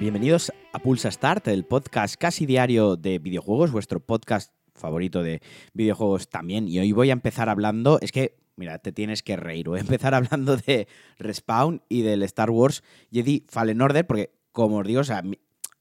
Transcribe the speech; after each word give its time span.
Bienvenidos 0.00 0.50
a 0.72 0.78
Pulsa 0.78 1.10
Start, 1.10 1.46
el 1.48 1.66
podcast 1.66 2.16
casi 2.16 2.46
diario 2.46 2.96
de 2.96 3.18
videojuegos, 3.18 3.70
vuestro 3.70 4.00
podcast 4.00 4.50
favorito 4.74 5.22
de 5.22 5.42
videojuegos 5.74 6.30
también. 6.30 6.68
Y 6.68 6.78
hoy 6.78 6.92
voy 6.92 7.10
a 7.10 7.12
empezar 7.12 7.50
hablando, 7.50 7.98
es 8.00 8.10
que, 8.10 8.38
mira, 8.56 8.78
te 8.78 8.92
tienes 8.92 9.22
que 9.22 9.36
reír, 9.36 9.68
voy 9.68 9.76
a 9.76 9.82
empezar 9.82 10.14
hablando 10.14 10.56
de 10.56 10.88
Respawn 11.18 11.82
y 11.90 12.00
del 12.00 12.22
Star 12.22 12.48
Wars 12.48 12.82
Jedi 13.12 13.44
Fallen 13.50 13.82
Order, 13.82 14.06
porque, 14.06 14.30
como 14.52 14.78
os 14.78 14.86
digo, 14.86 15.02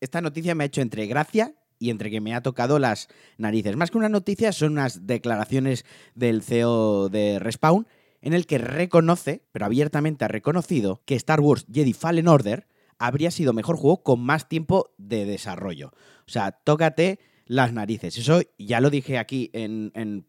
esta 0.01 0.19
noticia 0.19 0.53
me 0.53 0.65
ha 0.65 0.67
hecho 0.67 0.81
entre 0.81 1.07
gracia 1.07 1.53
y 1.79 1.89
entre 1.89 2.11
que 2.11 2.19
me 2.19 2.35
ha 2.35 2.41
tocado 2.41 2.77
las 2.77 3.07
narices. 3.37 3.77
Más 3.77 3.89
que 3.89 3.99
una 3.99 4.09
noticia, 4.09 4.51
son 4.51 4.73
unas 4.73 5.07
declaraciones 5.07 5.85
del 6.13 6.43
CEO 6.43 7.07
de 7.07 7.39
Respawn 7.39 7.87
en 8.19 8.33
el 8.33 8.47
que 8.47 8.57
reconoce, 8.57 9.43
pero 9.53 9.65
abiertamente 9.65 10.25
ha 10.25 10.27
reconocido, 10.27 11.01
que 11.05 11.15
Star 11.15 11.39
Wars 11.39 11.65
Jedi 11.71 11.93
Fallen 11.93 12.27
Order 12.27 12.67
habría 12.99 13.31
sido 13.31 13.53
mejor 13.53 13.77
juego 13.77 14.03
con 14.03 14.19
más 14.19 14.47
tiempo 14.47 14.91
de 14.97 15.25
desarrollo. 15.25 15.91
O 16.27 16.31
sea, 16.31 16.51
tócate 16.51 17.19
las 17.45 17.73
narices. 17.73 18.17
Eso 18.17 18.41
ya 18.59 18.79
lo 18.79 18.91
dije 18.91 19.17
aquí 19.17 19.49
en, 19.53 19.91
en 19.95 20.25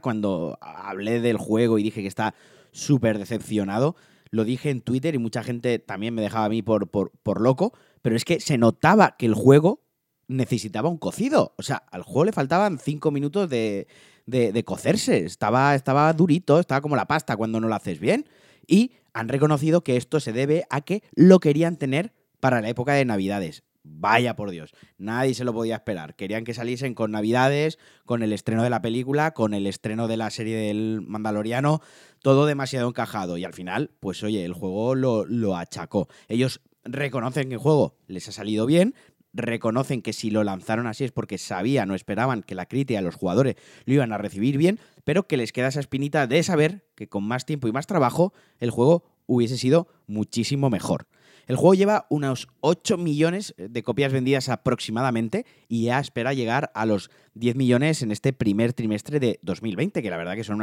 cuando 0.00 0.56
hablé 0.60 1.20
del 1.20 1.36
juego 1.36 1.78
y 1.78 1.82
dije 1.82 2.00
que 2.00 2.08
está 2.08 2.34
súper 2.72 3.18
decepcionado. 3.18 3.96
Lo 4.30 4.44
dije 4.44 4.70
en 4.70 4.80
Twitter 4.80 5.14
y 5.14 5.18
mucha 5.18 5.42
gente 5.42 5.78
también 5.78 6.14
me 6.14 6.22
dejaba 6.22 6.46
a 6.46 6.48
mí 6.48 6.62
por, 6.62 6.88
por, 6.88 7.10
por 7.22 7.40
loco, 7.40 7.74
pero 8.00 8.16
es 8.16 8.24
que 8.24 8.40
se 8.40 8.56
notaba 8.56 9.16
que 9.18 9.26
el 9.26 9.34
juego 9.34 9.84
necesitaba 10.26 10.88
un 10.88 10.98
cocido. 10.98 11.54
O 11.58 11.62
sea, 11.62 11.76
al 11.90 12.02
juego 12.02 12.24
le 12.24 12.32
faltaban 12.32 12.78
cinco 12.78 13.10
minutos 13.10 13.48
de, 13.48 13.86
de, 14.26 14.64
cocerse. 14.64 15.24
Estaba, 15.24 15.74
estaba 15.74 16.12
durito, 16.12 16.58
estaba 16.58 16.80
como 16.80 16.96
la 16.96 17.06
pasta 17.06 17.36
cuando 17.36 17.60
no 17.60 17.68
lo 17.68 17.74
haces 17.74 18.00
bien. 18.00 18.26
Y 18.66 18.92
han 19.14 19.28
reconocido 19.28 19.82
que 19.82 19.96
esto 19.96 20.20
se 20.20 20.32
debe 20.32 20.66
a 20.68 20.82
que 20.82 21.02
lo 21.14 21.40
querían 21.40 21.76
tener 21.76 22.12
para 22.40 22.60
la 22.60 22.68
época 22.68 22.92
de 22.92 23.04
Navidades. 23.04 23.62
Vaya 23.86 24.34
por 24.34 24.50
Dios, 24.50 24.74
nadie 24.96 25.34
se 25.34 25.44
lo 25.44 25.52
podía 25.52 25.76
esperar. 25.76 26.16
Querían 26.16 26.44
que 26.44 26.54
saliesen 26.54 26.94
con 26.94 27.10
Navidades, 27.10 27.78
con 28.06 28.22
el 28.22 28.32
estreno 28.32 28.62
de 28.62 28.70
la 28.70 28.80
película, 28.80 29.32
con 29.32 29.52
el 29.52 29.66
estreno 29.66 30.08
de 30.08 30.16
la 30.16 30.30
serie 30.30 30.56
del 30.56 31.02
Mandaloriano, 31.06 31.82
todo 32.20 32.46
demasiado 32.46 32.88
encajado. 32.88 33.36
Y 33.36 33.44
al 33.44 33.52
final, 33.52 33.90
pues 34.00 34.22
oye, 34.22 34.44
el 34.44 34.54
juego 34.54 34.94
lo, 34.94 35.26
lo 35.26 35.56
achacó. 35.56 36.08
Ellos 36.28 36.62
reconocen 36.84 37.48
que 37.48 37.54
el 37.54 37.60
juego 37.60 37.98
les 38.06 38.26
ha 38.28 38.32
salido 38.32 38.64
bien, 38.64 38.94
reconocen 39.34 40.00
que 40.00 40.12
si 40.12 40.30
lo 40.30 40.44
lanzaron 40.44 40.86
así 40.86 41.04
es 41.04 41.12
porque 41.12 41.38
sabían 41.38 41.90
o 41.90 41.94
esperaban 41.94 42.42
que 42.42 42.54
la 42.54 42.66
crítica 42.66 43.00
y 43.00 43.04
los 43.04 43.16
jugadores 43.16 43.56
lo 43.84 43.94
iban 43.94 44.12
a 44.12 44.18
recibir 44.18 44.56
bien, 44.56 44.78
pero 45.02 45.26
que 45.26 45.36
les 45.36 45.52
queda 45.52 45.68
esa 45.68 45.80
espinita 45.80 46.26
de 46.26 46.42
saber 46.42 46.86
que 46.94 47.08
con 47.08 47.24
más 47.24 47.44
tiempo 47.44 47.68
y 47.68 47.72
más 47.72 47.86
trabajo 47.86 48.32
el 48.60 48.70
juego 48.70 49.04
hubiese 49.26 49.56
sido 49.58 49.88
muchísimo 50.06 50.70
mejor. 50.70 51.06
El 51.46 51.56
juego 51.56 51.74
lleva 51.74 52.06
unos 52.08 52.48
8 52.60 52.96
millones 52.96 53.54
de 53.58 53.82
copias 53.82 54.12
vendidas 54.12 54.48
aproximadamente 54.48 55.44
y 55.68 55.84
ya 55.84 56.00
espera 56.00 56.32
llegar 56.32 56.70
a 56.74 56.86
los 56.86 57.10
10 57.34 57.56
millones 57.56 58.02
en 58.02 58.12
este 58.12 58.32
primer 58.32 58.72
trimestre 58.72 59.20
de 59.20 59.38
2020, 59.42 60.02
que 60.02 60.10
la 60.10 60.16
verdad 60.16 60.36
que 60.36 60.44
son 60.44 60.56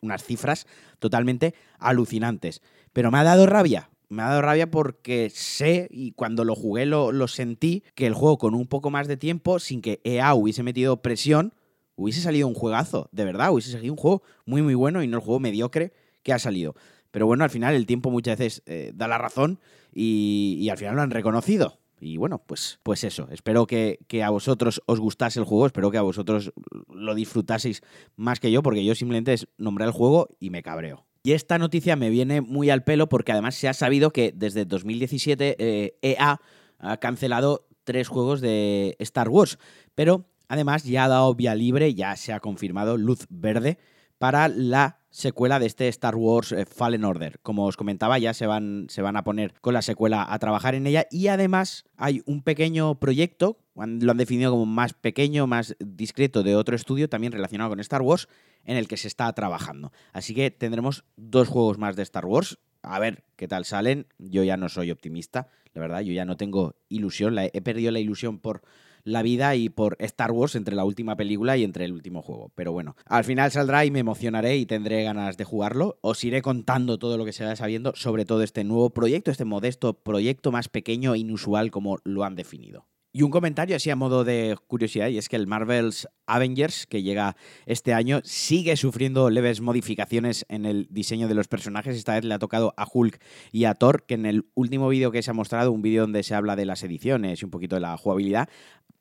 unas, 0.00 0.24
cifras 0.24 0.66
totalmente 1.00 1.54
alucinantes. 1.78 2.62
Pero 2.92 3.10
me 3.10 3.18
ha 3.18 3.24
dado 3.24 3.46
rabia, 3.46 3.90
me 4.08 4.22
ha 4.22 4.28
dado 4.28 4.42
rabia 4.42 4.70
porque 4.70 5.28
sé, 5.30 5.88
y 5.90 6.12
cuando 6.12 6.44
lo 6.44 6.54
jugué 6.54 6.86
lo, 6.86 7.28
sentí, 7.28 7.82
que 7.96 8.06
el 8.06 8.14
juego 8.14 8.38
con 8.38 8.54
un 8.54 8.66
poco 8.66 8.90
más 8.90 9.08
de 9.08 9.16
tiempo, 9.16 9.58
sin 9.58 9.82
que 9.82 10.00
EA 10.04 10.34
hubiese 10.34 10.62
metido 10.62 11.02
presión, 11.02 11.52
hubiese 11.96 12.20
salido 12.20 12.46
un 12.46 12.54
juegazo, 12.54 13.08
de 13.10 13.24
verdad, 13.24 13.50
hubiese 13.50 13.72
salido 13.72 13.92
un 13.92 13.98
juego 13.98 14.22
muy 14.46 14.62
muy 14.62 14.74
bueno 14.74 15.02
y 15.02 15.08
no 15.08 15.16
el 15.16 15.22
juego 15.24 15.40
mediocre 15.40 15.92
que 16.22 16.32
ha 16.32 16.38
salido. 16.38 16.76
Pero 17.18 17.26
bueno, 17.26 17.42
al 17.42 17.50
final 17.50 17.74
el 17.74 17.84
tiempo 17.84 18.12
muchas 18.12 18.38
veces 18.38 18.62
eh, 18.66 18.92
da 18.94 19.08
la 19.08 19.18
razón 19.18 19.58
y, 19.92 20.68
al 20.70 20.78
final 20.78 20.94
lo 20.94 21.02
han 21.02 21.10
reconocido. 21.10 21.80
Y 21.98 22.16
bueno, 22.16 22.44
pues, 22.46 22.78
pues 22.84 23.02
eso. 23.02 23.26
Espero 23.32 23.66
que, 23.66 23.98
a 24.24 24.30
vosotros 24.30 24.80
os 24.86 25.00
gustase 25.00 25.40
el 25.40 25.44
juego. 25.44 25.66
Espero 25.66 25.90
que 25.90 25.98
a 25.98 26.02
vosotros 26.02 26.52
lo 26.88 27.16
disfrutaseis 27.16 27.82
más 28.14 28.38
que 28.38 28.52
yo, 28.52 28.62
porque 28.62 28.84
yo 28.84 28.94
simplemente 28.94 29.34
nombré 29.56 29.86
el 29.86 29.90
juego 29.90 30.28
y 30.38 30.50
me 30.50 30.62
cabreo. 30.62 31.06
Y 31.24 31.32
esta 31.32 31.58
noticia 31.58 31.96
me 31.96 32.08
viene 32.08 32.40
muy 32.40 32.70
al 32.70 32.84
pelo 32.84 33.08
porque 33.08 33.32
además 33.32 33.56
se 33.56 33.66
ha 33.66 33.74
sabido 33.74 34.12
que 34.12 34.32
desde 34.32 34.64
2017 34.64 35.56
EA 35.58 35.58
eh, 35.58 35.98
e 36.00 36.16
ha 36.20 36.96
cancelado 36.98 37.66
tres 37.82 38.06
juegos 38.06 38.40
de 38.40 38.94
Star 39.00 39.28
Wars, 39.28 39.58
pero 39.96 40.24
además 40.46 40.84
ya 40.84 41.06
ha 41.06 41.08
dado 41.08 41.34
vía 41.34 41.56
libre, 41.56 41.94
ya 41.94 42.14
se 42.14 42.32
ha 42.32 42.38
confirmado 42.38 42.96
luz 42.96 43.26
verde 43.28 43.76
para 44.18 44.48
la 44.48 44.98
secuela 45.10 45.58
de 45.58 45.66
este 45.66 45.88
Star 45.88 46.16
Wars 46.16 46.52
eh, 46.52 46.64
Fallen 46.66 47.04
Order. 47.04 47.40
Como 47.40 47.66
os 47.66 47.76
comentaba, 47.76 48.18
ya 48.18 48.34
se 48.34 48.46
van, 48.46 48.86
se 48.88 49.02
van 49.02 49.16
a 49.16 49.24
poner 49.24 49.54
con 49.60 49.74
la 49.74 49.82
secuela 49.82 50.26
a 50.28 50.38
trabajar 50.38 50.74
en 50.74 50.86
ella 50.86 51.06
y 51.10 51.28
además 51.28 51.84
hay 51.96 52.22
un 52.26 52.42
pequeño 52.42 52.98
proyecto, 53.00 53.58
lo 53.74 54.10
han 54.10 54.18
definido 54.18 54.50
como 54.50 54.66
más 54.66 54.92
pequeño, 54.92 55.46
más 55.46 55.76
discreto 55.78 56.42
de 56.42 56.56
otro 56.56 56.76
estudio 56.76 57.08
también 57.08 57.32
relacionado 57.32 57.70
con 57.70 57.80
Star 57.80 58.02
Wars, 58.02 58.28
en 58.64 58.76
el 58.76 58.86
que 58.86 58.96
se 58.96 59.08
está 59.08 59.32
trabajando. 59.32 59.92
Así 60.12 60.34
que 60.34 60.50
tendremos 60.50 61.04
dos 61.16 61.48
juegos 61.48 61.78
más 61.78 61.96
de 61.96 62.02
Star 62.02 62.26
Wars. 62.26 62.58
A 62.82 62.98
ver 62.98 63.24
qué 63.36 63.48
tal 63.48 63.64
salen. 63.64 64.06
Yo 64.18 64.44
ya 64.44 64.56
no 64.56 64.68
soy 64.68 64.90
optimista, 64.90 65.48
la 65.74 65.80
verdad, 65.80 66.00
yo 66.00 66.12
ya 66.12 66.24
no 66.24 66.36
tengo 66.36 66.76
ilusión, 66.88 67.36
he 67.38 67.60
perdido 67.60 67.90
la 67.90 67.98
ilusión 67.98 68.38
por 68.38 68.62
la 69.08 69.22
vida 69.22 69.56
y 69.56 69.68
por 69.68 69.96
Star 70.00 70.30
Wars 70.30 70.54
entre 70.54 70.76
la 70.76 70.84
última 70.84 71.16
película 71.16 71.56
y 71.56 71.64
entre 71.64 71.84
el 71.84 71.92
último 71.92 72.22
juego. 72.22 72.52
Pero 72.54 72.72
bueno, 72.72 72.96
al 73.06 73.24
final 73.24 73.50
saldrá 73.50 73.84
y 73.84 73.90
me 73.90 74.00
emocionaré 74.00 74.56
y 74.56 74.66
tendré 74.66 75.02
ganas 75.04 75.36
de 75.36 75.44
jugarlo. 75.44 75.98
Os 76.00 76.22
iré 76.24 76.42
contando 76.42 76.98
todo 76.98 77.16
lo 77.16 77.24
que 77.24 77.32
se 77.32 77.44
vaya 77.44 77.56
sabiendo 77.56 77.92
sobre 77.96 78.24
todo 78.24 78.42
este 78.42 78.64
nuevo 78.64 78.90
proyecto, 78.90 79.30
este 79.30 79.44
modesto 79.44 79.94
proyecto 79.94 80.52
más 80.52 80.68
pequeño 80.68 81.14
e 81.14 81.18
inusual 81.18 81.70
como 81.70 81.98
lo 82.04 82.24
han 82.24 82.36
definido. 82.36 82.86
Y 83.10 83.22
un 83.22 83.30
comentario 83.30 83.74
así 83.74 83.88
a 83.88 83.96
modo 83.96 84.22
de 84.22 84.54
curiosidad, 84.66 85.08
y 85.08 85.16
es 85.16 85.30
que 85.30 85.36
el 85.36 85.46
Marvel's 85.46 86.06
Avengers, 86.26 86.86
que 86.86 87.02
llega 87.02 87.36
este 87.64 87.94
año, 87.94 88.20
sigue 88.22 88.76
sufriendo 88.76 89.30
leves 89.30 89.62
modificaciones 89.62 90.44
en 90.50 90.66
el 90.66 90.86
diseño 90.90 91.26
de 91.26 91.34
los 91.34 91.48
personajes. 91.48 91.96
Esta 91.96 92.14
vez 92.14 92.24
le 92.24 92.34
ha 92.34 92.38
tocado 92.38 92.74
a 92.76 92.86
Hulk 92.86 93.18
y 93.50 93.64
a 93.64 93.74
Thor, 93.74 94.04
que 94.04 94.14
en 94.14 94.26
el 94.26 94.46
último 94.54 94.90
vídeo 94.90 95.10
que 95.10 95.22
se 95.22 95.30
ha 95.30 95.34
mostrado, 95.34 95.72
un 95.72 95.80
vídeo 95.80 96.02
donde 96.02 96.22
se 96.22 96.34
habla 96.34 96.54
de 96.54 96.66
las 96.66 96.82
ediciones 96.82 97.40
y 97.40 97.46
un 97.46 97.50
poquito 97.50 97.76
de 97.76 97.80
la 97.80 97.96
jugabilidad, 97.96 98.50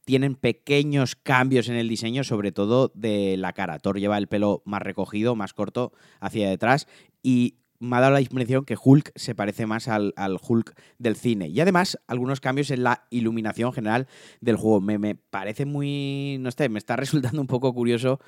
tienen 0.08 0.36
pequeños 0.36 1.18
cambios 1.18 1.68
en 1.68 1.76
el 1.76 1.90
diseño, 1.90 2.24
sobre 2.24 2.54
todo 2.54 2.94
de 2.96 3.36
la 3.36 3.52
cara. 3.52 3.78
Thor 3.78 4.00
lleva 4.00 4.18
el 4.18 4.28
pelo 4.28 4.62
más 4.64 4.82
recogido, 4.82 5.36
más 5.36 5.54
corto 5.54 5.92
hacia 6.22 6.50
detrás 6.50 6.88
y 7.22 7.56
me 7.80 7.98
ha 7.98 8.00
dado 8.00 8.14
la 8.14 8.22
impresión 8.22 8.64
que 8.64 8.78
Hulk 8.82 9.12
se 9.16 9.36
parece 9.36 9.66
más 9.66 9.90
al, 9.90 10.14
Hulk 10.42 10.80
del 10.98 11.18
cine. 11.18 11.50
Y 11.50 11.60
además, 11.60 12.00
algunos 12.08 12.40
cambios 12.40 12.72
en 12.72 12.84
la 12.84 13.06
iluminación 13.10 13.74
general 13.74 14.08
del 14.40 14.56
juego. 14.56 14.80
Me, 14.80 14.98
me, 14.98 15.16
parece 15.16 15.66
muy. 15.66 16.38
No 16.40 16.52
sé, 16.52 16.70
me 16.70 16.80
está 16.80 16.96
resultando 16.96 17.42
un 17.42 17.48
poco 17.48 17.74
curioso 17.74 18.22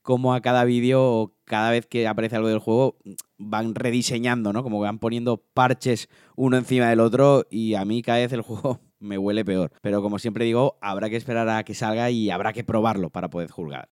cómo 0.00 0.32
a 0.32 0.40
cada 0.40 0.64
vídeo, 0.64 1.34
cada 1.44 1.70
vez 1.70 1.86
que 1.86 2.08
aparece 2.08 2.36
algo 2.36 2.48
del 2.48 2.60
juego, 2.60 2.96
van 3.36 3.74
rediseñando, 3.74 4.54
¿no? 4.54 4.62
Como 4.62 4.78
que 4.78 4.86
van 4.86 5.00
poniendo 5.00 5.44
parches 5.52 6.08
uno 6.34 6.56
encima 6.56 6.88
del 6.88 7.00
otro 7.00 7.44
y 7.50 7.74
a 7.74 7.84
mí 7.84 8.00
cada 8.00 8.20
vez 8.20 8.32
el 8.32 8.40
juego 8.40 8.80
me 8.98 9.18
huele 9.18 9.44
peor. 9.44 9.72
Pero 9.82 10.02
como 10.02 10.18
siempre 10.18 10.44
digo, 10.44 10.78
habrá 10.80 11.10
que 11.10 11.16
esperar 11.16 11.48
a 11.48 11.64
que 11.64 11.74
salga 11.74 12.10
y 12.10 12.30
habrá 12.30 12.52
que 12.52 12.64
probarlo 12.64 13.10
para 13.10 13.30
poder 13.30 13.50
juzgar. 13.50 13.90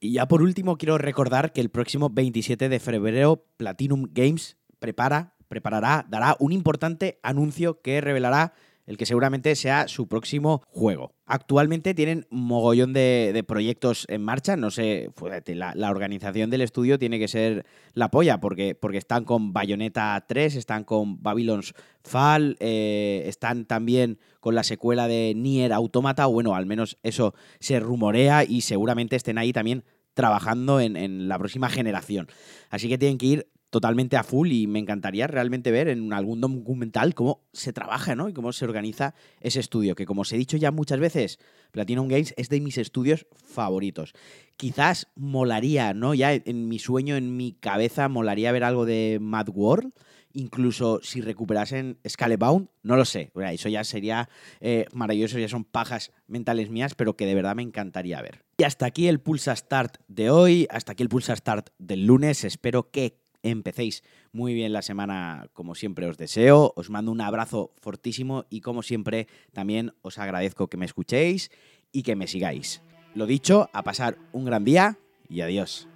Y 0.00 0.12
ya 0.12 0.28
por 0.28 0.42
último 0.42 0.76
quiero 0.76 0.98
recordar 0.98 1.52
que 1.52 1.60
el 1.60 1.70
próximo 1.70 2.10
27 2.10 2.68
de 2.68 2.80
febrero 2.80 3.46
Platinum 3.56 4.08
Games 4.10 4.58
prepara, 4.78 5.36
preparará, 5.48 6.04
dará 6.08 6.36
un 6.40 6.52
importante 6.52 7.18
anuncio 7.22 7.80
que 7.80 8.00
revelará 8.00 8.52
el 8.86 8.96
que 8.96 9.06
seguramente 9.06 9.54
sea 9.56 9.88
su 9.88 10.06
próximo 10.08 10.62
juego. 10.68 11.14
Actualmente 11.26 11.94
tienen 11.94 12.26
mogollón 12.30 12.92
de, 12.92 13.44
proyectos 13.46 14.06
en 14.08 14.22
marcha, 14.22 14.56
no 14.56 14.70
sé, 14.70 15.10
la, 15.46 15.90
organización 15.90 16.50
del 16.50 16.60
estudio 16.60 16.98
tiene 16.98 17.18
que 17.18 17.28
ser 17.28 17.64
la 17.94 18.10
polla, 18.10 18.40
porque, 18.40 18.74
porque 18.74 18.98
están 18.98 19.24
con 19.24 19.52
Bayonetta 19.52 20.24
3, 20.26 20.56
están 20.56 20.84
con 20.84 21.22
Babylon's 21.22 21.74
Fall, 22.02 22.56
eh, 22.60 23.24
están 23.26 23.64
también 23.64 24.18
con 24.40 24.54
la 24.54 24.64
secuela 24.64 25.08
de 25.08 25.32
Nier 25.34 25.72
Automata, 25.72 26.26
bueno, 26.26 26.54
al 26.54 26.66
menos 26.66 26.98
eso 27.02 27.34
se 27.60 27.80
rumorea 27.80 28.44
y 28.44 28.60
seguramente 28.60 29.16
estén 29.16 29.38
ahí 29.38 29.52
también 29.52 29.84
trabajando 30.12 30.80
en 30.80 31.28
la 31.28 31.38
próxima 31.38 31.68
generación. 31.68 32.28
Así 32.70 32.88
que 32.88 32.98
tienen 32.98 33.18
que 33.18 33.26
ir 33.26 33.48
totalmente 33.74 34.16
a 34.16 34.22
full 34.22 34.52
y 34.52 34.68
me 34.68 34.78
encantaría 34.78 35.26
realmente 35.26 35.72
ver 35.72 35.88
en 35.88 36.12
algún 36.12 36.40
documental 36.40 37.12
cómo 37.12 37.42
se 37.52 37.72
trabaja, 37.72 38.14
¿no? 38.14 38.28
Y 38.28 38.32
cómo 38.32 38.52
se 38.52 38.64
organiza 38.64 39.16
ese 39.40 39.58
estudio, 39.58 39.96
que 39.96 40.06
como 40.06 40.20
os 40.20 40.32
he 40.32 40.36
dicho 40.36 40.56
ya 40.56 40.70
muchas 40.70 41.00
veces, 41.00 41.40
Platinum 41.72 42.06
Games 42.06 42.34
es 42.36 42.48
de 42.50 42.60
mis 42.60 42.78
estudios 42.78 43.26
favoritos. 43.34 44.12
Quizás 44.56 45.08
molaría, 45.16 45.92
¿no? 45.92 46.14
Ya 46.14 46.32
en 46.34 46.68
mi 46.68 46.78
sueño, 46.78 47.16
en 47.16 47.36
mi 47.36 47.50
cabeza, 47.50 48.08
molaría 48.08 48.52
ver 48.52 48.62
algo 48.62 48.84
de 48.84 49.18
Mad 49.20 49.48
World, 49.52 49.92
incluso 50.32 51.00
si 51.02 51.20
recuperasen 51.20 51.98
Scalebound, 52.08 52.68
no 52.84 52.96
lo 52.96 53.04
sé, 53.04 53.32
eso 53.34 53.68
ya 53.68 53.82
sería 53.82 54.28
eh, 54.60 54.86
maravilloso, 54.92 55.36
ya 55.40 55.48
son 55.48 55.64
pajas 55.64 56.12
mentales 56.28 56.70
mías, 56.70 56.94
pero 56.94 57.16
que 57.16 57.26
de 57.26 57.34
verdad 57.34 57.56
me 57.56 57.62
encantaría 57.62 58.22
ver. 58.22 58.44
Y 58.56 58.62
hasta 58.62 58.86
aquí 58.86 59.08
el 59.08 59.18
Pulsa 59.18 59.56
Start 59.56 59.96
de 60.06 60.30
hoy, 60.30 60.68
hasta 60.70 60.92
aquí 60.92 61.02
el 61.02 61.08
Pulsa 61.08 61.34
Start 61.34 61.70
del 61.78 62.06
lunes, 62.06 62.44
espero 62.44 62.92
que 62.92 63.23
empecéis 63.44 64.02
muy 64.32 64.54
bien 64.54 64.72
la 64.72 64.82
semana 64.82 65.48
como 65.52 65.76
siempre 65.76 66.06
os 66.06 66.18
deseo. 66.18 66.72
Os 66.74 66.90
mando 66.90 67.12
un 67.12 67.20
abrazo 67.20 67.70
fortísimo 67.80 68.46
y 68.50 68.60
como 68.60 68.82
siempre 68.82 69.28
también 69.52 69.92
os 70.02 70.18
agradezco 70.18 70.66
que 70.66 70.76
me 70.76 70.86
escuchéis 70.86 71.52
y 71.92 72.02
que 72.02 72.16
me 72.16 72.26
sigáis. 72.26 72.82
Lo 73.14 73.26
dicho, 73.26 73.70
a 73.72 73.84
pasar 73.84 74.18
un 74.32 74.44
gran 74.44 74.64
día 74.64 74.98
y 75.28 75.42
adiós. 75.42 75.88